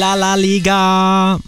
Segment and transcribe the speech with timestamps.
[0.00, 1.38] La La Liga.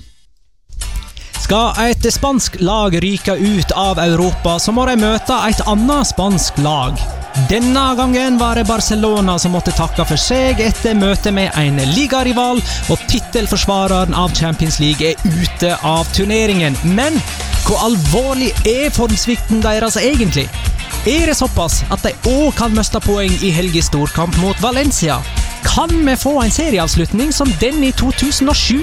[1.40, 6.60] Skal et spansk lag ryke ut av Europa, så må de møte et annet spansk
[6.60, 7.00] lag.
[7.48, 12.60] Denne gangen var det Barcelona som måtte takke for seg etter møtet med en ligarival,
[12.92, 16.76] og tittelforsvareren av Champions League er ute av turneringen.
[16.98, 17.16] Men
[17.64, 20.44] hvor alvorlig er formsvikten deres egentlig?
[21.08, 25.22] Er det såpass at de òg kan miste poeng i helgens storkamp mot Valencia?
[25.64, 28.82] Kan vi få en serieavslutning som den i 2007?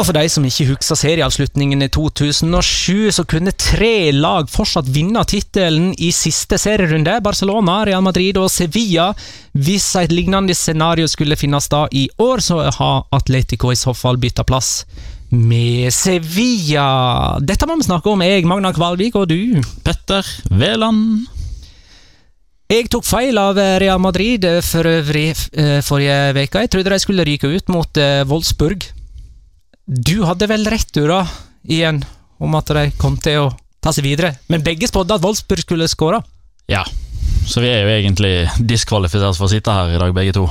[0.00, 5.20] Og for de som ikke husker serieavslutningen i 2007, så kunne tre lag fortsatt vinne
[5.28, 7.18] tittelen i siste serierunde.
[7.20, 9.10] Barcelona, Real Madrid og Sevilla.
[9.52, 14.16] Hvis et lignende scenario skulle finnes da i år, så har Atletico i så fall
[14.22, 14.86] bytta plass
[15.30, 17.36] med Sevilla.
[17.44, 19.60] Dette må vi snakke om, jeg, Magna Kvalvik, og du.
[19.84, 21.28] Petter Veland.
[22.70, 26.60] Jeg tok feil av Real Madrid for øvrig eh, forrige uke.
[26.62, 28.86] Jeg trodde de skulle ryke ut mot eh, Wolfsburg.
[29.90, 31.24] Du hadde vel rett, du, da,
[31.66, 31.98] igjen,
[32.38, 33.50] om at de kom til å
[33.82, 34.36] ta seg videre.
[34.46, 36.22] Men begge spådde at Wolfsburg skulle skåre.
[36.70, 36.84] Ja,
[37.50, 38.32] så vi er jo egentlig
[38.70, 40.46] diskvalifisert for å sitte her i dag, begge to.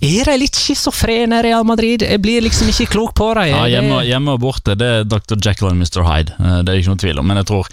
[0.00, 2.06] Er de litt schizofrene, Real Madrid?
[2.08, 3.52] Jeg blir liksom ikke klok på dem.
[3.52, 5.36] Ja, hjemme, hjemme og borte, det er Dr.
[5.36, 6.00] Jekyll og Mr.
[6.08, 6.38] Hyde.
[6.40, 7.28] Eh, det er ikke noe tvil om.
[7.28, 7.68] Men jeg tror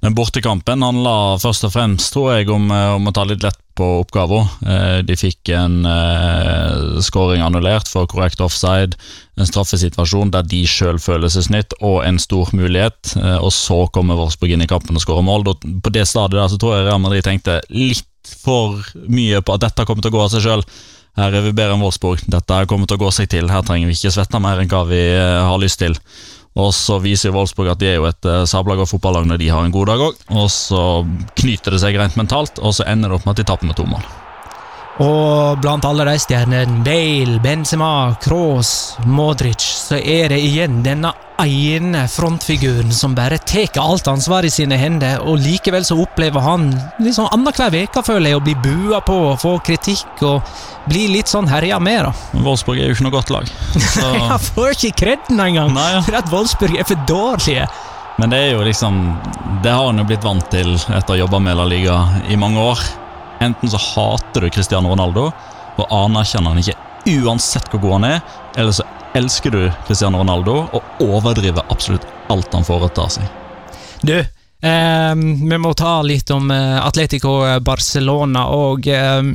[0.00, 3.58] den bortekampen handla først og fremst tror jeg, om, eh, om å ta litt lett
[3.80, 4.48] på oppgaven.
[4.66, 8.98] Eh, de fikk en eh, scoring annullert for korrekt offside,
[9.40, 13.14] en straffesituasjon der de sjøl føler seg snytt, og en stor mulighet.
[13.16, 15.48] Eh, og så kommer Wolfsburg inn i kampen og skårer mål.
[15.56, 18.06] På det stadiet der så tror jeg Real Madrid tenkte litt
[18.42, 20.66] for mye på at dette kommer til å gå av seg sjøl.
[21.18, 22.22] Her er vi bedre enn Wolfsburg.
[22.30, 23.48] Dette kommer til å gå seg til.
[23.50, 25.96] Her trenger vi ikke svette mer enn hva vi har lyst til.
[26.58, 29.52] Og så viser Wolfsburg at de er jo et uh, sabla godt fotballag når de
[29.52, 30.24] har en god dag òg.
[30.34, 30.82] Og så
[31.38, 33.78] knyter det seg rent mentalt, og så ender det opp med at de taper med
[33.78, 34.08] to mål.
[35.00, 41.14] Og blant alle de stjernene, Bale, Benzema, Kroos, Modric, så er det igjen denne
[41.46, 46.70] ene frontfiguren som bare tar alt ansvar i sine hender, og likevel så opplever han
[47.00, 50.50] liksom annenhver uke, føler jeg, å bli bua på og få kritikk og
[50.90, 52.42] bli litt sånn herja med, da.
[52.44, 53.52] Wolfsburg er jo ikke noe godt lag.
[53.76, 54.10] Så...
[54.32, 56.02] jeg får ikke kreden engang, Nei, ja.
[56.06, 57.68] for at Wolfsburg er for dårlige.
[58.20, 58.96] Men det er jo liksom
[59.64, 61.96] Det har han jo blitt vant til etter å ha jobba med La Liga
[62.28, 62.82] i mange år.
[63.40, 65.30] Enten så hater du Cristiano Ronaldo
[65.80, 66.76] og anerkjenner han ikke
[67.24, 68.18] uansett hvor god han er,
[68.56, 68.86] eller så
[69.18, 73.26] elsker du Cristiano Ronaldo og overdriver absolutt alt han foretar seg.
[74.02, 79.32] Du, eh, vi må ta litt om eh, Atletico Barcelona og eh,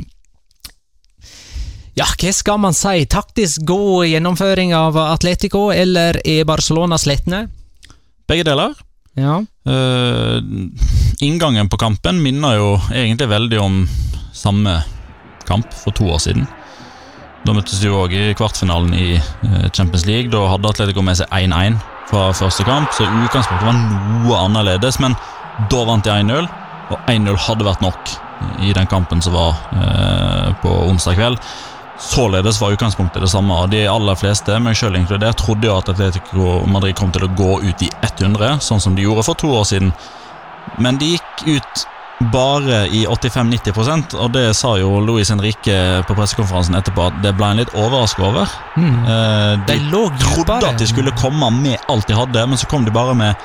[1.95, 3.05] ja, hva skal man si?
[3.07, 7.45] Taktisk god gjennomføring av Atletico, eller er Barcelona sletne?
[8.27, 8.73] Begge deler.
[9.15, 9.37] Ja.
[9.63, 10.43] Uh,
[11.23, 13.77] inngangen på kampen minner jo egentlig veldig om
[14.35, 14.81] samme
[15.47, 16.43] kamp for to år siden.
[17.45, 20.31] Da møttes de òg i kvartfinalen i uh, Champions League.
[20.33, 21.77] Da hadde Atletico med seg 1-1
[22.09, 24.97] fra første kamp, så utgangspunktet var noe annerledes.
[25.03, 25.17] Men
[25.69, 26.49] da vant de 1-0,
[26.89, 28.15] og 1-0 hadde vært nok
[28.65, 31.39] i den kampen som var uh, på onsdag kveld.
[32.01, 33.61] Således var utgangspunktet det samme.
[33.71, 37.59] De aller fleste, meg selv inkludert, trodde jo at Atletico Madrid kom til å gå
[37.63, 39.93] ut i 100, sånn som de gjorde for to år siden.
[40.81, 41.85] Men de gikk ut
[42.19, 45.75] bare i 85-90% og det sa jo Luis Henrique
[46.07, 48.53] på pressekonferansen etterpå at det ble en litt overraska over.
[48.79, 49.01] Mm.
[49.03, 52.87] Eh, de, de trodde at de skulle komme med alt de hadde, men så kom
[52.87, 53.35] de bare med,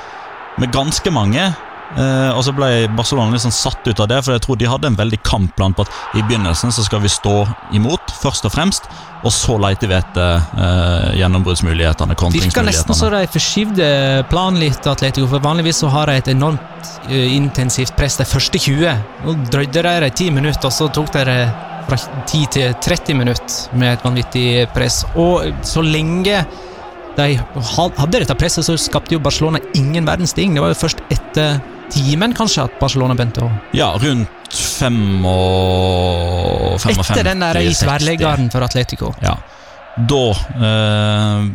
[0.63, 1.51] med ganske mange.
[1.91, 4.91] Uh, og så ble Barcelona liksom satt ut av det, for jeg tror de hadde
[4.93, 7.35] en veldig kampplan på at i begynnelsen så skal vi stå
[7.75, 8.87] imot, først og fremst,
[9.27, 12.17] og så leite vi etter uh, gjennombruddsmulighetene.
[12.37, 13.89] Virker nesten så de forskyvde
[14.31, 18.63] planen litt, Atletico, for vanligvis så har de et enormt uh, intensivt press de første
[18.63, 18.95] 20.
[19.27, 21.43] Nå drøyde de det 10 minutter, og så tok de
[21.91, 25.03] fra 10 til 30 minutter med et vanvittig press.
[25.19, 26.45] Og så lenge
[27.19, 27.29] de
[27.75, 30.55] hadde dette presset, så skapte jo Barcelona ingen verdens ting.
[30.55, 31.59] Det var jo først etter
[31.93, 37.73] timen kanskje at Barcelona begynte å Ja, rundt fem og 55 Etter den der i
[37.75, 39.15] tverrleggeren for Atletico.
[39.23, 39.37] Ja.
[39.99, 41.47] Da, eh,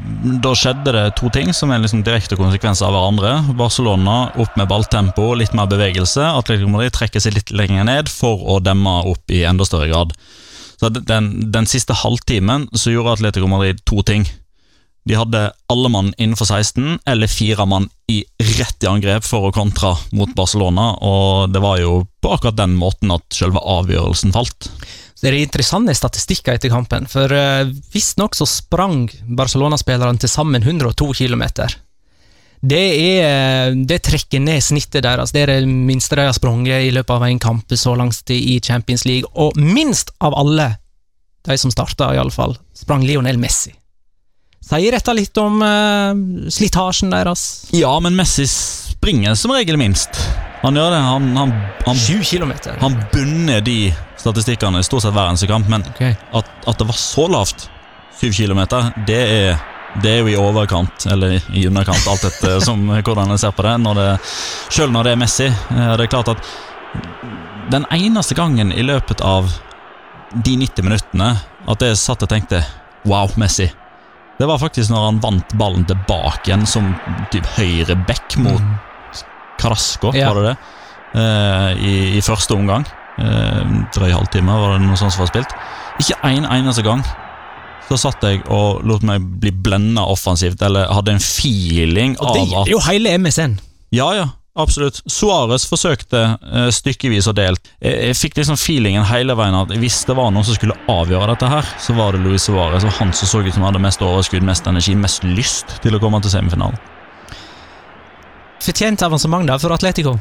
[0.43, 3.33] da, skjedde det to ting som er liksom direkte konsekvenser av hverandre.
[3.57, 6.23] Barcelona opp med balltempo, litt mer bevegelse.
[6.35, 10.13] Atletico Madrid trekker seg litt lenger ned for å demme opp i enda større grad.
[10.75, 14.27] Så den, den siste halvtimen så gjorde Atletico Madrid to ting.
[15.05, 18.23] De hadde alle mann innenfor 16, eller fire mann i
[18.57, 22.73] rett i angrep for å kontra mot Barcelona, og det var jo på akkurat den
[22.79, 24.71] måten at selve avgjørelsen falt.
[25.21, 29.05] Det er interessante statistikker etter kampen, for uh, visstnok så sprang
[29.37, 31.45] Barcelona-spillerne til sammen 102 km.
[32.65, 32.83] Det,
[33.21, 35.33] er, det trekker ned snittet deres.
[35.33, 38.57] Det er det minste de har sprunget i løpet av en kamp så langt i
[38.57, 40.71] Champions League, og minst av alle
[41.45, 43.75] de som starta, iallfall, sprang Lionel Messi.
[44.65, 47.67] Sier dette litt om uh, slitasjen deres?
[47.75, 50.17] Ja, men Messi springer som regel minst.
[50.63, 51.01] Han gjør det.
[51.05, 51.53] Han, han,
[51.85, 52.77] han, 20 kilometer.
[52.81, 56.15] han bunner de statistikkene stort sett hver eneste kamp, men okay.
[56.33, 57.67] at, at det var så lavt,
[58.17, 59.59] 7 kilometer, det er,
[60.01, 63.67] det er jo i overkant, eller i underkant, alt etter som, hvordan jeg ser på
[63.67, 63.75] det.
[63.85, 65.49] Når det selv når det er Messi.
[65.51, 66.51] eh, Det er klart at
[67.69, 69.51] den eneste gangen i løpet av
[70.33, 71.35] de 90 minuttene
[71.69, 72.65] at jeg satt og tenkte
[73.05, 73.69] Wow, Messi.
[74.39, 76.89] Det var faktisk når han vant ballen tilbake igjen som
[77.31, 78.61] typ høyre back mot
[79.61, 80.33] Carasco, Ja.
[80.33, 80.57] var det det?
[81.15, 82.83] Uh, i, I første omgang.
[83.15, 85.53] Uh, drøy halvtime var det noe sånt som var spilt.
[86.03, 87.05] Ikke en eneste gang
[87.85, 92.41] så satt jeg og lot meg bli blenda offensivt, eller hadde en feeling Og det
[92.41, 93.59] av gjelder jo hele MSN.
[93.93, 95.01] Ja, ja, absolutt.
[95.11, 97.71] Suárez forsøkte eh, stykkevis og delt.
[97.79, 101.31] Jeg, jeg fikk liksom feelingen hele veien at hvis det var noen som skulle avgjøre
[101.33, 104.03] dette her, så var det Luis Suárez, og han som så ut som hadde mest
[104.05, 106.79] overskudd, mest energi, mest lyst til å komme til semifinalen.
[108.65, 110.15] Fortjent avansement da for Atletico.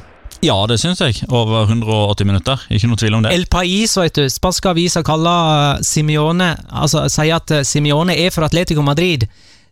[0.45, 1.23] Ja, det syns jeg.
[1.33, 2.65] Over 180 minutter.
[2.73, 3.33] Ikke noe tvil om det.
[3.33, 8.35] El Pais, vet du, spanske aviser kaller eh, Simione Altså sier at eh, Simione er
[8.35, 9.25] for Atletico Madrid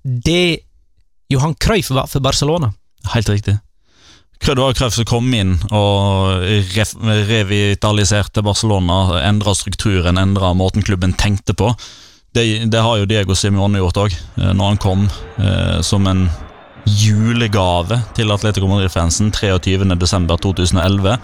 [0.03, 0.63] det
[1.33, 2.73] Johan Cruyff var for Barcelona.
[3.13, 3.59] Helt riktig.
[4.43, 6.43] Cruyff som kom inn og
[7.29, 9.23] revitaliserte Barcelona.
[9.23, 11.71] Endra strukturen, endra måten klubben tenkte på.
[12.35, 15.05] Det, det har jo Diego Simione gjort òg, når han kom
[15.37, 16.27] eh, som en
[16.89, 21.19] julegave til Atletico Madrid-fansen 23.12.2011.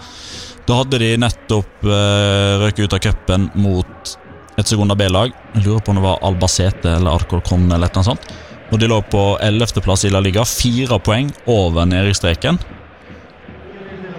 [0.69, 4.15] Da hadde de nettopp eh, røket ut av cupen mot
[4.59, 5.33] et sekunda B-lag.
[5.63, 8.29] Lurer på om det var Albacete eller Arcolcon eller noe sånt.
[8.69, 12.59] Og de lå på 11.-plass i La Liga, fire poeng over nedrykksstreken.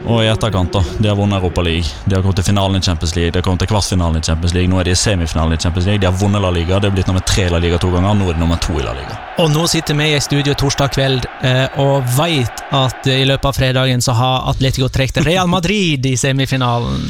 [0.08, 0.80] Og i etterkant, da.
[0.98, 1.88] De har vunnet Europa League.
[2.06, 4.54] De har kommet til finalen i Champions League, de har kommet til kvartfinalen i Champions
[4.56, 6.88] League, nå er de i semifinalen i Champions League, de har vunnet La Liga, det
[6.88, 8.86] er blitt nummer tre i La Liga to ganger, nå er de nummer to i
[8.86, 9.18] La Liga.
[9.44, 13.56] Og nå sitter vi i studio torsdag kveld eh, og veit at i løpet av
[13.56, 17.04] fredagen så har Atletico trukket Real Madrid i semifinalen.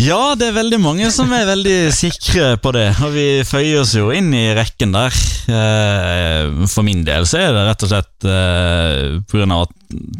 [0.00, 3.90] Ja, det er veldig mange som er veldig sikre på det, og vi føyer oss
[3.98, 5.12] jo inn i rekken der.
[5.50, 9.20] Eh, For min del så er det rett og slett pga.
[9.28, 9.74] grunn av at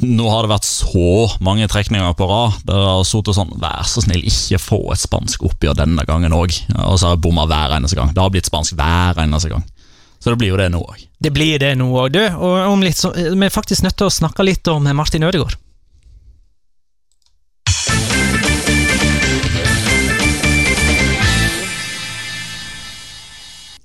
[0.05, 1.07] nå har det vært så
[1.41, 2.61] mange trekninger på rad.
[2.69, 6.53] Der har sittet sånn Vær så snill, ikke få et spansk oppgjør denne gangen òg.
[6.85, 8.13] Og så har jeg bomma hver eneste gang.
[8.13, 9.65] Det har blitt spansk hver eneste gang.
[10.21, 11.07] Så det blir jo det nå òg.
[11.25, 12.21] Det blir det nå òg, du.
[12.37, 15.57] Og om litt så, vi er faktisk nødt til å snakke litt om Martin Ødegaard.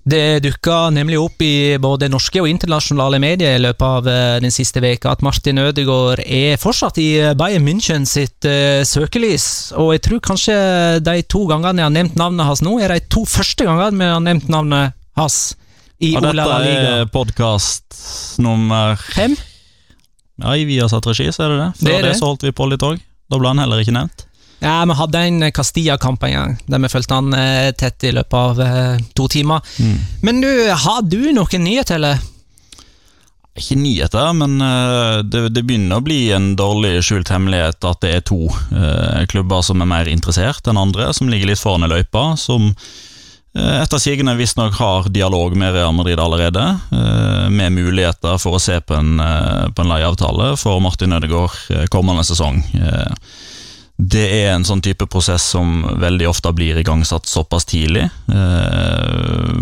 [0.06, 4.54] Det dukka nemlig opp i både norske og internasjonale medier i løpet av eh, den
[4.54, 9.74] siste veka at Martin Ødegaard er fortsatt i eh, Bayern München sitt uh, søkelys.
[9.82, 10.58] Og jeg tror kanskje
[11.02, 14.12] de to gangene jeg har nevnt navnet hans nå, er de to første gangene vi
[14.12, 15.40] har nevnt navnet hans
[15.98, 16.46] i Og Ola Liga.
[16.46, 18.00] Og dette er podkast
[18.46, 19.34] nummer Fem?
[20.44, 21.70] Ja, i Viasat regi, så er det det.
[21.82, 22.16] Før Det det, det.
[22.22, 23.02] så holdt vi på litt òg.
[23.32, 24.28] Da ble han heller ikke nevnt.
[24.66, 28.34] Ja, vi hadde en Castilla-kamp en gang, der vi fulgte han eh, tett i løpet
[28.34, 29.62] av eh, to timer.
[30.26, 32.24] Men du, har du noen nyheter, eller?
[33.56, 38.12] Ikke nyheter, men uh, det, det begynner å bli en dårlig skjult hemmelighet at det
[38.12, 41.92] er to uh, klubber som er mer interessert enn andre, som ligger litt foran i
[41.94, 46.66] løypa, som eh, etter sigende visstnok har dialog med Real Madrid allerede,
[47.54, 49.22] med muligheter for å se på en,
[49.72, 52.60] på en leieavtale for Martin Ødegaard kommende sesong.
[53.98, 58.10] Eh, det er en sånn type prosess som veldig ofte blir igangsatt såpass tidlig.
[58.28, 59.54] Eh,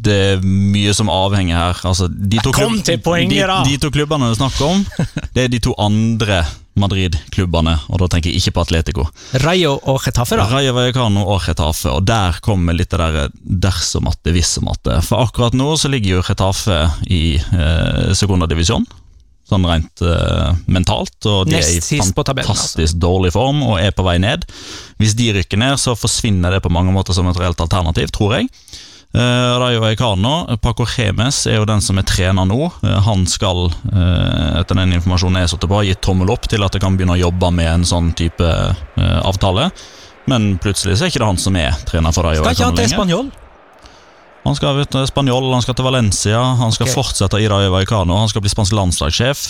[0.00, 1.80] Det er mye som avhenger her.
[1.84, 3.62] Altså, de to Kom til poenget, da!
[3.64, 4.84] De, de to klubbene det er snakk om,
[5.34, 6.44] det er de to andre
[6.78, 9.04] Madrid-klubbene, og da tenker jeg ikke på Atletico.
[9.42, 10.46] Rayo og Getafe, da?
[10.46, 13.32] Rayo Vallecano og Getafe, og der kommer litt det der
[13.66, 15.00] dersom at det, vissom at det.
[15.08, 16.78] For akkurat nå så ligger jo Getafe
[17.10, 18.86] i eh, sekundadivisjon,
[19.48, 22.48] sånn rent uh, mentalt, og de Nest er i fantastisk altså.
[22.48, 24.44] fantastisk dårlig form og er på vei ned.
[25.00, 28.38] Hvis de rykker ned, så forsvinner det på mange måter som et reelt alternativ, tror
[28.38, 28.52] jeg.
[29.16, 32.66] Uh, Rayo Vallecano, Paco Remes er jo den som er trener nå.
[32.82, 36.66] Uh, han skal, eh, etter den informasjonen jeg har satt på, gi tommel opp til
[36.66, 39.70] at jeg kan begynne å jobbe med en sånn type eh, avtale.
[40.28, 42.76] Men plutselig så er ikke det han som er trener for Rayo Skal ikke han
[42.76, 42.98] til lenger.
[42.98, 43.30] Spanjol?
[44.44, 46.96] Han skal ut til Spanjol, han skal til Valencia, han skal okay.
[46.96, 49.44] fortsette i Ivaicano, han skal bli spansk landslagssjef.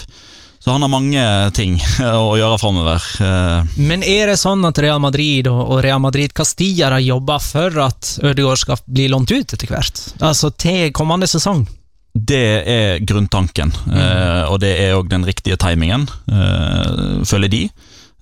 [0.59, 1.23] Så han har mange
[1.55, 3.05] ting å gjøre framover.
[3.23, 7.79] Eh, Men er det sånn at Real Madrid og Real Madrid Castilla har jobba for
[7.85, 10.03] at Ødegaard skal bli lånt ut etter hvert?
[10.19, 11.63] Altså til kommende sesong?
[12.19, 14.49] Det er grunntanken, mm.
[14.51, 17.61] og det er òg den riktige timingen, eh, føler de.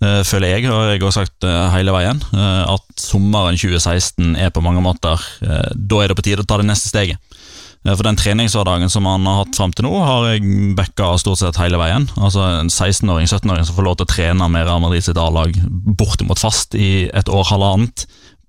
[0.04, 4.52] Eh, føler jeg, og jeg har sagt eh, hele veien, eh, at sommeren 2016 er
[4.54, 7.20] på mange måter Da er det på tide å ta det neste steget.
[7.86, 11.60] For den treningshverdagen som han har hatt fram til nå, har jeg backa stort sett
[11.60, 12.08] hele veien.
[12.18, 15.54] Altså En 16-åring, 17-åring som får lov til å trene med Real Madrid sitt A-lag
[15.70, 18.08] bortimot fast i et år, halvannet,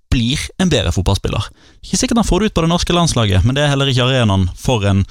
[0.10, 1.52] blir en bedre fotballspiller.
[1.84, 4.08] Ikke sikkert han får det ut på det norske landslaget, men det er heller ikke
[4.08, 5.04] arenaen for en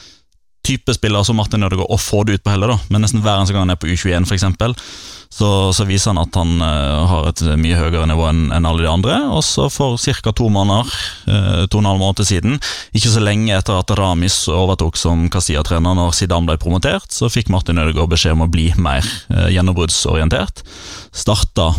[0.67, 2.79] type spiller som Martin Ødegaard å få det ut på heller, da.
[2.91, 6.37] Men nesten hver eneste gang han er på U21, f.eks., så, så viser han at
[6.39, 9.17] han uh, har et mye høyere nivå enn en alle de andre.
[9.35, 10.33] Og så for ca.
[10.33, 10.93] to måneder,
[11.27, 12.61] uh, to og en halv måned siden,
[12.97, 17.51] ikke så lenge etter at Ramis overtok som Castilla-trener når Zidane ble promotert, så fikk
[17.53, 20.65] Martin Ødegaard beskjed om å bli mer uh, gjennombruddsorientert.
[21.13, 21.73] Starta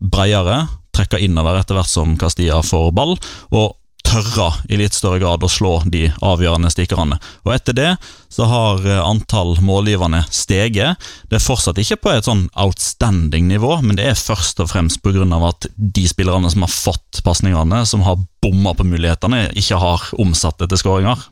[0.00, 0.64] bredere,
[0.96, 3.18] trekker innover etter hvert som Castilla får ball,
[3.54, 3.76] og
[4.16, 7.18] tørra i litt større grad å slå de avgjørende stikkerne.
[7.44, 7.90] Og etter det
[8.32, 11.02] så har eh, antall målgiverne steget.
[11.30, 15.02] Det er fortsatt ikke på et sånn outstanding nivå, men det er først og fremst
[15.04, 15.26] pga.
[15.48, 20.58] at de spillerne som har fått pasningene, som har bomma på mulighetene, ikke har omsatt
[20.60, 21.24] det til skåringer.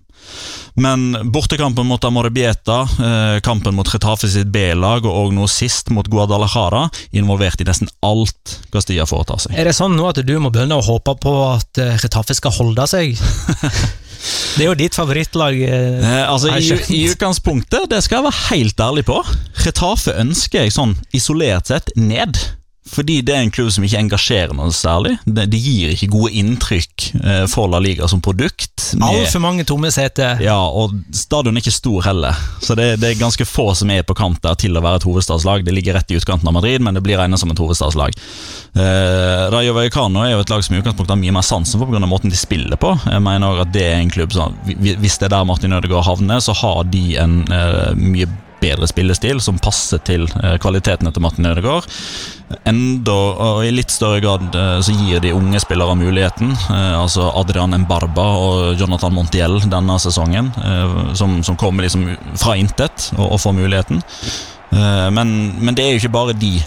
[0.75, 6.89] Men bortekampen mot Amorebieta, eh, kampen mot Retafe sitt B-lag og nå sist mot Guadalajara
[7.15, 9.55] involvert i nesten alt Castilla foretar seg.
[9.55, 12.57] Er det sånn nå at du må begynne å håpe på at eh, Retafe skal
[12.59, 13.15] holde seg?
[14.57, 15.61] det er jo ditt favorittlag.
[15.63, 16.75] eh, Eh, altså, i.
[16.99, 19.21] I utgangspunktet, det skal jeg være helt ærlig på,
[19.65, 22.35] Retafe ønsker jeg sånn isolert sett ned.
[22.85, 25.15] Fordi det er en klubb som ikke engasjerer noe særlig.
[25.25, 28.91] Det gir ikke gode inntrykk eh, for La Liga som produkt.
[29.01, 30.43] Altfor mange tomme seter.
[30.45, 34.05] Ja, og stadion er ikke stor heller, så det, det er ganske få som er
[34.05, 35.65] på kant der til å være et hovedstadslag.
[35.65, 38.21] Det ligger rett i utkanten av Madrid, men det blir regnet som et hovedstadslag.
[38.77, 41.89] Eh, Rayo Vallecano er jo et lag som i utgangspunktet har mye mer sansen for
[41.89, 42.05] pga.
[42.05, 42.93] måten de spiller på.
[43.09, 46.05] Jeg mener også at det er en klubb som, Hvis det er der Martin Ødegaard
[46.05, 48.29] havner, så har de en eh, mye
[48.65, 50.27] bedre spillestil som passer til
[50.61, 51.87] kvaliteten kvalitetene til Martin Ødegaard.
[52.69, 56.53] Enda, og I litt større grad eh, så gir de unge spillere muligheten.
[56.53, 62.07] Eh, altså Adrian Mbarba og Jonathan Montiel denne sesongen, eh, som, som kommer liksom
[62.37, 64.03] fra intet og, og får muligheten.
[64.73, 66.59] Eh, men, men det er jo ikke bare de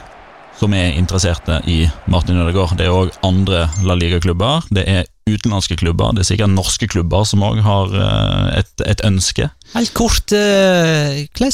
[0.58, 2.78] som er interesserte i Martin Ødegaard.
[2.80, 4.66] Det er òg andre La Liga-klubber.
[4.74, 6.16] Det er utenlandske klubber.
[6.16, 9.50] Det er sikkert norske klubber som òg har eh, et, et ønske.
[9.76, 11.52] Helt kort, eh, hvordan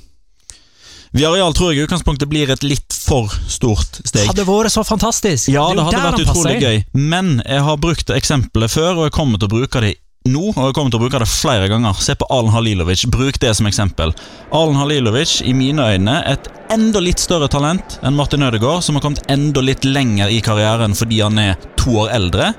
[1.13, 4.25] Viareal tror jeg i utgangspunktet blir et litt for stort steg.
[4.31, 5.51] Hadde vært så fantastisk.
[5.53, 9.13] Ja, det, det hadde vært utrolig gøy, men jeg har brukt eksempelet før, og jeg
[9.19, 9.93] kommer til å bruke det
[10.29, 11.97] nå, og jeg kommer til å bruke det flere ganger.
[11.99, 14.13] Se på Alen Halilovic, bruk det som eksempel.
[14.55, 19.03] Alen Halilovic, i mine øyne, et enda litt større talent enn Martin Ødegaard, som har
[19.05, 22.53] kommet enda litt lenger i karrieren fordi han er to år eldre.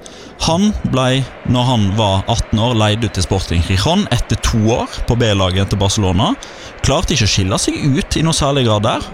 [0.45, 5.01] Han ble, når han var 18 år, leid ut til Sporting Rijon etter to år
[5.09, 6.35] på B-laget til Barcelona.
[6.85, 9.13] Klarte ikke å skille seg ut i noe særlig grad der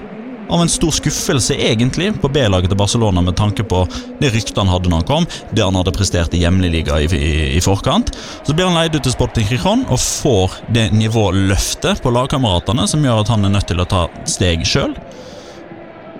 [0.50, 3.84] av en stor skuffelse egentlig på B-laget til Barcelona med tanke på
[4.20, 7.06] det ryktet han hadde når han kom, det han hadde prestert i hjemlig liga i,
[7.06, 8.12] i, i forkant.
[8.46, 13.04] Så blir han leid ut til Sporting Gijon og får det nivåløftet på lagkameratene som
[13.04, 14.94] gjør at han er nødt til å ta steg sjøl.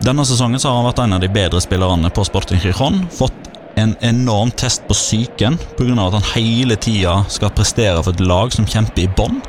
[0.01, 3.03] Denne sesongen har han vært en av de bedre spillerne på Sporting Gijon.
[3.13, 6.07] Fått en enorm test på psyken pga.
[6.07, 9.41] at han hele tida skal prestere for et lag som kjemper i bånn.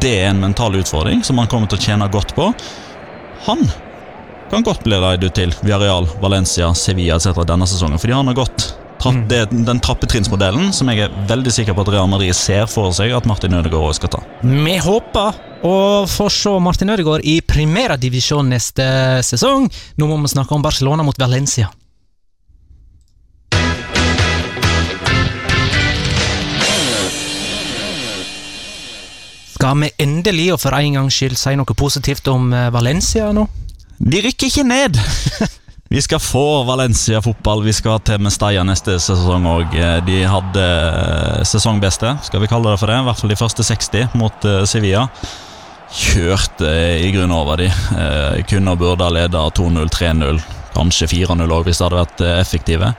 [0.00, 2.50] Det er en mental utfordring som han kommer til å tjene godt på.
[3.46, 3.62] Han
[4.50, 7.34] kan godt bli leid ut til Villarreal, Valencia, Sevilla etc.
[7.46, 9.28] denne sesongen, fordi han har gått trapp, Mm.
[9.28, 13.12] det, den trappetrinnsmodellen som jeg er veldig sikker på at Real Madrid ser for seg
[13.14, 14.22] at Martin Ødegaard også skal ta.
[14.42, 15.74] Vi håper å
[16.10, 19.68] få se Martin Ødegaard i primærdivisjon neste sesong.
[19.98, 21.70] Nå må vi snakke om Barcelona mot Valencia.
[29.68, 33.42] Skal vi endelig og for en gangs skyld si noe positivt om eh, Valencia nå?
[34.00, 34.96] De rykker ikke ned!
[35.92, 37.62] Vi skal få Valencia-fotball.
[37.64, 39.76] Vi skal til Mestalla neste sesong òg.
[40.04, 42.98] De hadde eh, sesongbeste, skal vi kalle det for det.
[43.00, 45.06] I hvert fall de første 60 mot eh, Sevilla.
[46.00, 46.72] Kjørte
[47.04, 47.68] i grunnen over de.
[47.68, 50.42] Eh, Kunne og burde ha leda 2-0, 3-0,
[50.76, 52.92] kanskje 4-0 òg, hvis de hadde vært eh, effektive.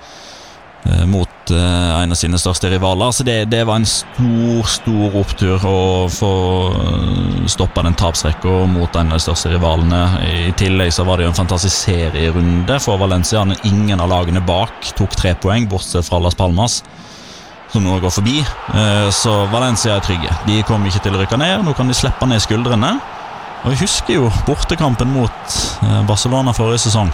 [0.86, 3.12] Eh, Mot eh, en av sine største rivaler.
[3.12, 5.82] Så det, det var en stor, stor opptur å
[6.14, 6.32] få
[6.70, 10.02] eh, stoppa den tapsrekka mot en av de største rivalene.
[10.48, 13.46] I tillegg så var det jo en fantastisk serierunde for Valencia.
[13.68, 16.82] Ingen av lagene bak tok tre poeng, bortsett fra Las Palmas
[17.70, 18.40] som nå går forbi.
[19.14, 20.32] Så Valencia er trygge.
[20.48, 21.62] De kommer ikke til å rykke ned.
[21.68, 22.96] Nå kan de slippe ned skuldrene.
[23.60, 25.58] Og Jeg husker jo bortekampen mot
[26.10, 27.12] Barcelona forrige sesong.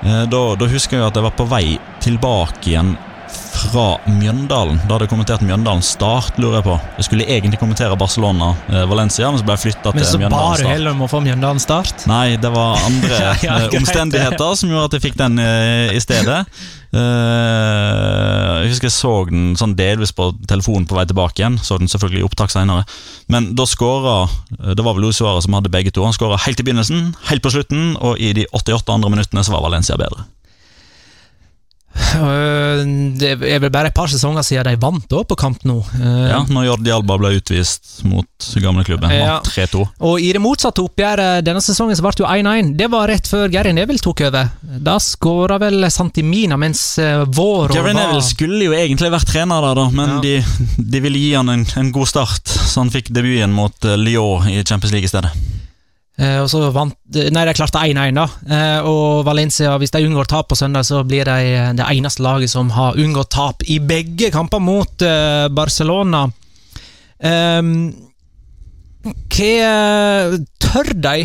[0.00, 1.74] Da, da husker jeg at jeg var på vei
[2.04, 2.96] tilbake igjen
[3.30, 4.80] fra Mjøndalen.
[4.86, 6.76] Da hadde jeg kommentert Mjøndalen Start, lurer jeg på.
[6.98, 10.50] Jeg skulle egentlig kommentere Barcelona-Valencia, men så ble jeg flytta Men til så bar Mjøndalen
[10.50, 10.72] du Start.
[10.72, 12.04] heller om å få Mjøndalen Start.
[12.10, 15.96] Nei, det var andre Ja, ja, eh, omstendigheter som gjorde at jeg fikk den eh,
[15.96, 16.42] i stedet.
[16.90, 21.60] Uh, jeg husker jeg så den sånn delvis på telefonen på vei tilbake igjen.
[21.62, 22.86] Så den selvfølgelig i opptak senere.
[23.30, 26.06] Men da skåra eh, Det var vel Luis Suárez som hadde begge to.
[26.06, 29.54] Han skåra helt i begynnelsen, helt på slutten, og i de 88 andre minuttene så
[29.54, 30.26] var Valencia bedre.
[32.20, 32.80] Øh,
[33.20, 35.78] Det er vel bare et par sesonger siden de vant da på kamp nå.
[36.00, 38.26] Øh, Ja, når Jordi Alba ble utvist mot
[38.62, 39.10] gamleklubben.
[39.12, 39.38] Ja.
[39.38, 39.84] Vant 3-2.
[40.08, 42.72] Og i det motsatte oppgjøret denne sesongen så ble det jo 1-1.
[42.78, 44.50] Det var rett før Gary Neville tok over.
[44.80, 49.74] Da skåra vel Santimina, mens øh, vår Gary Neville skulle jo egentlig vært trener der,
[49.82, 50.20] da, men Ja.
[50.20, 53.96] de, de ville gi han en, en god start, så han fikk debuten mot eh,
[54.00, 55.30] Lyon i Champions League i stedet.
[56.20, 56.96] Eh, og så vant
[57.32, 58.26] Nei, de klarte 1-1, da.
[58.44, 62.24] Eh, og Valencia, hvis de unngår tap på søndag, så blir de eh, det eneste
[62.24, 65.06] laget som har unngått tap i begge kamper mot
[65.56, 66.26] Barcelona.
[67.24, 67.74] Ehm,
[69.02, 71.24] hva Tør de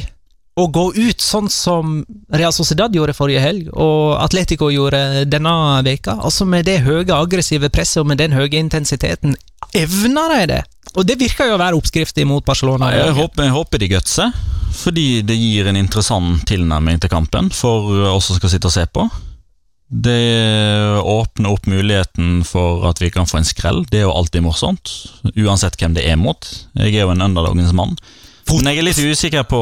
[0.56, 1.98] å gå ut sånn som
[2.32, 5.52] Real Sociedad gjorde forrige helg, og Atletico gjorde denne
[5.86, 6.16] veka?
[6.24, 9.36] Altså Med det høye aggressive presset og med den høye intensiteten.
[9.76, 10.62] Evner de det?
[10.96, 12.94] Og det virker jo å være oppskriften mot Barcelona.
[12.96, 14.32] Jeg håper, jeg håper de gutser,
[14.76, 18.86] fordi det gir en interessant tilnærming til kampen for oss som skal sitte og se
[18.86, 19.08] på.
[19.88, 23.84] Det åpner opp muligheten for at vi kan få en skrell.
[23.90, 24.92] Det er jo alltid morsomt,
[25.36, 26.48] uansett hvem det er mot.
[26.74, 27.94] Jeg er jo en underdogens mann.
[28.50, 29.62] Men jeg er litt usikker på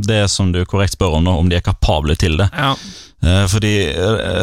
[0.00, 2.48] det som du korrekt spør om nå, om de er kapable til det.
[2.56, 2.72] Ja.
[3.22, 3.92] Eh, Fordi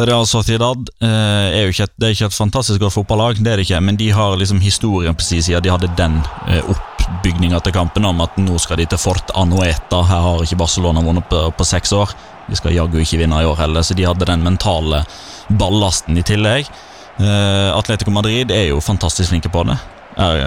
[0.05, 3.51] Real Sociedad eh, er jo ikke et, det er ikke et fantastisk godt fotballag, det
[3.51, 5.63] er det ikke, men de har liksom historien på sin side.
[5.65, 10.03] De hadde den eh, oppbygninga til kampen om at nå skal de til Fort Anoeta.
[10.05, 12.13] Her har ikke Barcelona vunnet på, på seks år.
[12.47, 15.01] De skal jaggu ikke vinne i år heller, så de hadde den mentale
[15.57, 16.69] ballasten i tillegg.
[17.17, 19.75] Atletico Madrid er jo fantastisk flinke på det,
[20.21, 20.37] er,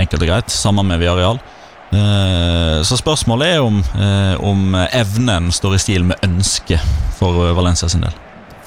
[0.00, 0.50] enkelt og greit.
[0.50, 1.38] Sammen med Villarreal.
[1.92, 6.80] Eh, Så spørsmålet er om, eh, om evnen står i stil med ønsket
[7.18, 8.12] for eh, Valencia sin del.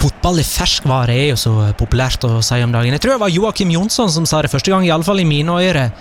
[0.02, 2.92] Fotball i ferskvare er jo så populært å si om dagen.
[2.92, 5.92] Jeg tror det var Joakim Jonsson som sa det første gang, iallfall i mine ører.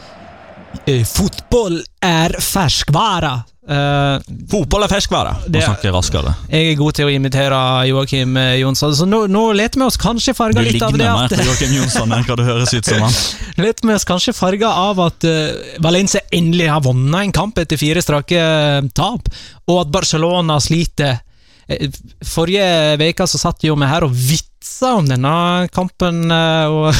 [1.04, 3.44] Fotball er ferskvare.
[3.70, 4.18] Eh,
[4.50, 5.32] Fotball er ferskvare.
[5.46, 6.32] Det- snakke raskere.
[6.50, 9.96] jeg er god til å imitere Joakim eh, Jonsson, så nå, nå leter vi oss
[10.00, 12.42] kanskje Du farga litt av ligner det mer at på Joakim Jonsson enn hva du
[12.48, 13.12] høres ut som han.
[13.62, 17.78] Leter vi oss kanskje farga av at uh, Valencia endelig har vunnet en kamp etter
[17.78, 19.28] fire strake eh, tap,
[19.68, 21.20] og at Barcelona sliter.
[21.68, 21.86] Eh,
[22.26, 26.24] Forrige veka så satt jo vi her og vitsa om denne kampen.
[26.26, 26.90] eh, og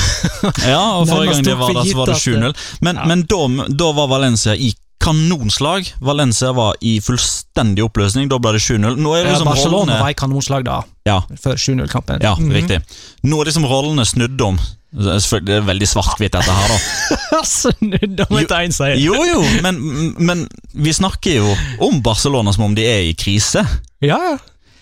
[0.68, 2.54] Ja, og forrige gang det var der, så var det tok for gitt 7-0.
[2.86, 3.08] Men, Ja.
[3.10, 4.70] men da, da var Valencia i
[5.00, 5.88] kanonslag.
[6.04, 8.28] Valencia var i fullstendig oppløsning.
[8.30, 8.96] Da ble det 7-0.
[9.00, 12.20] Nå er det Ja, liksom Barcelona rollene var i kanonslag da, Ja, før 7-0-kampen.
[12.22, 12.52] ja Mhm.
[12.52, 12.80] riktig.
[13.24, 14.58] Nå er liksom rollene snudd om.
[14.92, 17.42] Det er veldig svart-hvitt, dette her, da.
[17.46, 18.98] Snudd om et én seier.
[18.98, 23.62] Jo, jo, men, men vi snakker jo om Barcelona som om de er i krise.
[24.02, 24.36] Ja, ja.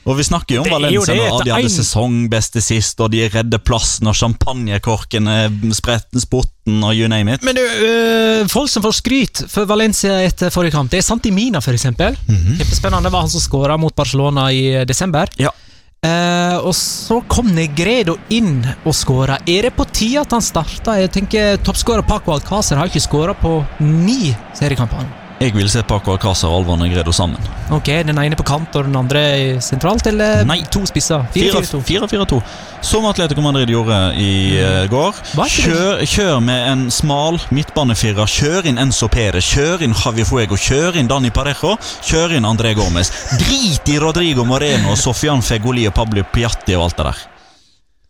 [0.08, 1.42] Og vi snakker jo om Valencia nå.
[1.44, 5.36] De hadde en- sesongbeste sist, og de redder plassen, og champagnekorkene
[5.76, 7.44] spretten, spotten, og you name it.
[7.44, 11.30] Men du, øh, folk som får skryt for Valencia etter forrige kamp, det er Santi
[11.30, 12.16] Mina, for eksempel.
[12.28, 13.12] Kjempespennende.
[13.12, 15.28] Var han som skåra mot Barcelona i eh, desember.
[15.38, 15.52] Ja.
[15.98, 19.40] Uh, og så kom Negredo inn og skåra.
[19.50, 20.94] Er det på tide at han starta?
[20.94, 25.27] Jeg tenker Toppskårer Paco Alcácer har ikke skåra på ni seriekamper.
[25.38, 27.38] Jeg vil se Paco Alcázar og Alvar Negredo sammen.
[27.70, 29.20] Ok, Den ene på kant og den andre
[29.62, 30.64] sentralt, eller Nei.
[30.66, 31.28] to spisser?
[31.34, 31.78] 4-4-2.
[31.86, 32.40] 4-4-2.
[32.82, 35.14] Som Atletico Madrid gjorde i eh, går.
[35.38, 38.26] Kjør, kjør med en smal midtbanefirer.
[38.26, 42.74] Kjør inn Enzo Pere, kjør inn Javi Fuego, kjør inn Dani Parejo, kjør inn André
[42.74, 43.12] Gomez.
[43.38, 47.26] Drit i Rodrigo Moreno, Sofian Fegoli og Pablo Piatti og alt det der.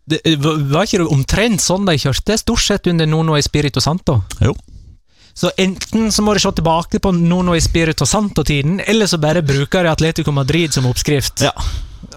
[0.08, 4.22] Det, eh, var ikke det omtrent sånn de kjørte, stort sett under Nono Espirito Santo?
[4.40, 4.56] Jo.
[5.38, 9.87] Så enten så må de se tilbake på Nono Espirito Santo-tiden, eller så bare bruker
[9.87, 11.44] de Atletico Madrid som oppskrift.
[11.46, 11.53] Ja.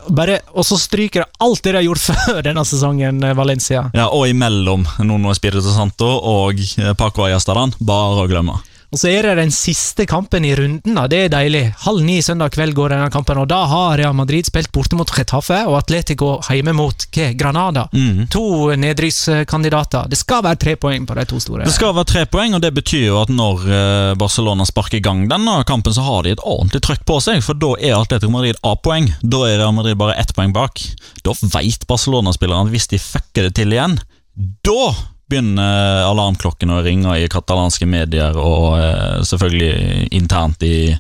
[0.10, 3.84] Bare, og så stryker de alt det de har gjort før denne sesongen, eh, Valencia.
[3.94, 7.76] ja, og imellom Nuno Espirito Santo og eh, Paco Ayastaran.
[7.78, 8.58] Bare å glemme.
[8.92, 11.06] Og så er det den siste kampen i runden, da.
[11.08, 11.62] det er deilig.
[11.86, 15.08] Halv ni søndag kveld går denne kampen, og da har Real Madrid spilt borte mot
[15.16, 17.06] Getafe, og Atletico hjemme mot?
[17.40, 17.86] Granada.
[17.96, 18.26] Mm.
[18.34, 20.10] To nedrykkskandidater.
[20.12, 21.70] Det skal være tre poeng på de to store.
[21.70, 25.06] Det skal være tre poeng, og det betyr jo at når eh, Barcelona sparker i
[25.06, 28.34] gang denne kampen, så har de et ordentlig trøkk på seg, for da er Atletico
[28.36, 29.08] Madrid A-poeng.
[29.24, 30.84] Da er Real Madrid bare ett poeng bak.
[31.24, 34.02] Da veit Barcelona-spillerne at hvis de fucker det til igjen,
[34.68, 34.92] da
[35.32, 40.92] begynner alarmklokkene å ringe i katalanske medier, og eh, selvfølgelig internt i,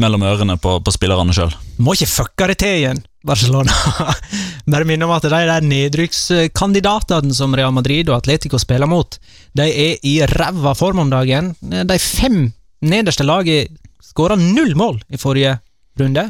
[0.00, 1.52] mellom ørene på, på spillerne sjøl.
[1.80, 3.74] Må ikke fucke det til igjen, Barcelona.
[4.72, 9.18] Bare minne om at de der nedrykkskandidatene som Real Madrid og Atletico spiller mot,
[9.56, 11.54] de er i ræva form om dagen.
[11.60, 12.46] De fem
[12.84, 15.58] nederste lagene skåra null mål i forrige
[16.00, 16.24] runde,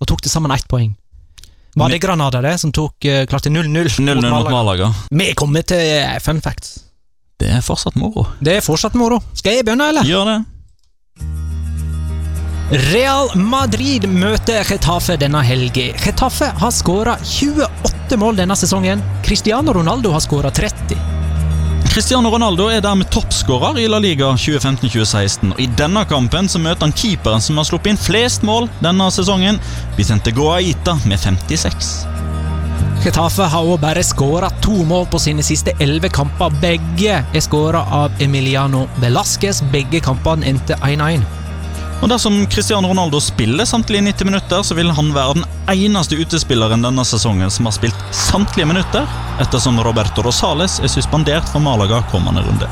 [0.00, 0.94] og tok til sammen ett poeng.
[1.78, 4.90] Var det Granada det, som tok, Klart klarte 0-0 0-0 mot Malaga.
[5.10, 6.89] Vi kommer til fun facts.
[7.40, 8.26] Det er fortsatt moro.
[8.40, 9.20] Det er fortsatt moro.
[9.34, 10.04] Skal jeg begynne, eller?
[10.04, 10.40] Gjør det.
[12.70, 15.96] Real Madrid møter Getafe denne helgen.
[15.98, 19.02] Getafe har skåra 28 mål denne sesongen.
[19.26, 20.94] Cristiano Ronaldo har skåra 30.
[21.90, 25.50] Cristiano Ronaldo er dermed toppskårer i La Liga 2015-2016.
[25.56, 29.10] og I denne kampen så møter han keeperen som har sluppet inn flest mål denne
[29.10, 29.58] sesongen,
[29.98, 32.29] Vicente Goaita med 56.
[33.00, 36.52] Getafe har òg bare skåra to mål på sine siste elleve kamper.
[36.60, 39.62] Begge er skåra av Emiliano Velasquez.
[39.72, 41.24] Begge kampene endte 1-1.
[42.00, 46.84] Og Dersom Cristiano Ronaldo spiller samtlige 90 minutter, så vil han være den eneste utespilleren
[46.84, 49.08] denne sesongen som har spilt samtlige minutter,
[49.40, 52.68] ettersom Roberto Rosales er suspendert for Malaga kommende runde.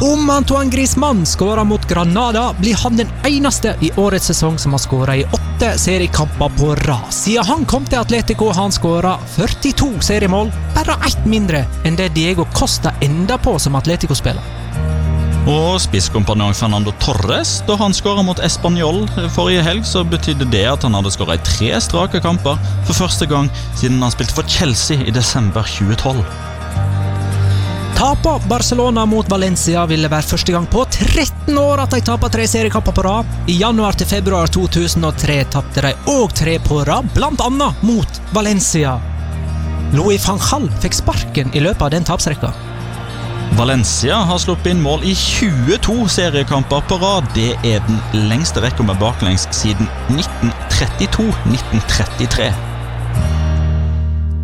[0.00, 4.78] Om Antoine Griezmann skårer mot Granada, blir han den eneste i årets sesong som har
[4.78, 7.08] skåra i åtte seriekamper på rad.
[7.10, 12.10] Siden han kom til Atletico, har han skåra 42 seriemål, bare ett mindre enn det
[12.12, 14.52] Diego Costa enda på som Atletico-spiller.
[15.48, 20.84] Og spisskompanjong Fernando Torres, da han skåra mot Español forrige helg, så betydde det at
[20.84, 25.00] han hadde skåra i tre strake kamper for første gang siden han spilte for Chelsea
[25.08, 26.20] i desember 2012.
[27.96, 32.44] Taper Barcelona mot Valencia ville være første gang på 13 år at de taper tre
[32.44, 33.24] seriekamper på rad.
[33.48, 39.00] I januar til februar 2003 tapte de òg tre på rad, annet mot Valencia.
[39.96, 42.50] Louis van Hall fikk sparken i løpet av den tapsrekka.
[43.56, 47.24] Valencia har sluppet inn mål i 22 seriekamper på rad.
[47.32, 47.96] Det er den
[48.28, 52.52] lengste rekka med baklengs siden 1932-1933.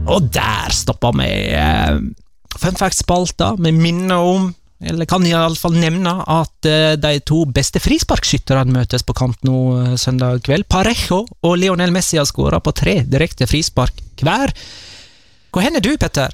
[0.08, 2.00] Og der stoppa vi eh,
[2.58, 3.54] Fun fact-spalta.
[3.58, 4.50] Vi minner om,
[4.82, 9.96] eller kan iallfall nevne, at eh, de to beste frisparkskytterne møtes på kamp nå eh,
[10.00, 10.68] søndag kveld.
[10.70, 14.54] Parejo og Lionel Messi har skåra på tre direkte frispark hver.
[15.52, 16.32] Hvor hen er du, Petter?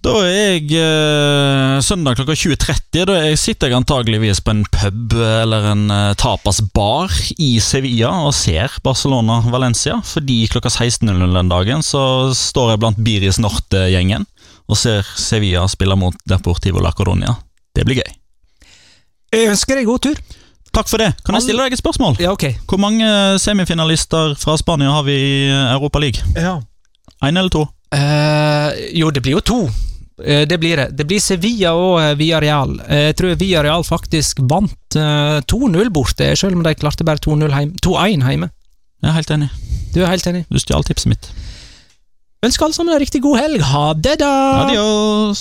[0.00, 3.02] Da er jeg eh, søndag klokka 20.30.
[3.04, 8.32] Da jeg sitter jeg antageligvis på en pub eller en eh, tapasbar i Sevilla og
[8.36, 9.98] ser Barcelona-Valencia.
[10.08, 12.02] Fordi klokka 16.00 den dagen så
[12.36, 14.24] står jeg blant Biris Norte-gjengen
[14.70, 17.34] og ser Sevilla spille mot Deportivo la Coronia.
[17.74, 18.12] Det blir gøy.
[19.34, 20.22] Jeg ønsker deg god tur.
[20.70, 21.10] Takk for det.
[21.26, 22.16] Kan jeg stille deg et spørsmål?
[22.22, 22.46] Ja, ok.
[22.70, 23.06] Hvor mange
[23.42, 26.22] semifinalister fra Spania har vi i Europa League?
[26.38, 26.60] Ja.
[27.26, 27.66] Én eller to?
[27.90, 29.60] Uh, jo, det blir jo to.
[30.24, 30.88] Eh, det blir det.
[30.96, 32.76] Det blir Sevilla og eh, Villarreal.
[32.88, 37.74] Jeg tror Villarreal faktisk vant eh, 2-0 borte, selv om de klarte bare 2-0 heim-
[37.84, 38.50] 2-1 hjemme.
[39.00, 39.48] Jeg er helt enig.
[39.94, 40.44] Du er helt enig?
[40.52, 41.30] Du stjal tipset mitt.
[42.40, 43.60] Ønsker alle sammen en riktig god helg.
[43.68, 44.28] Ha det, da!
[44.62, 45.40] Adios!